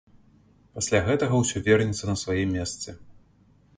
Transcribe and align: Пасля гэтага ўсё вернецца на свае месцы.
Пасля 0.77 1.01
гэтага 1.09 1.41
ўсё 1.41 1.57
вернецца 1.67 2.03
на 2.13 2.19
свае 2.23 2.43
месцы. 2.55 2.89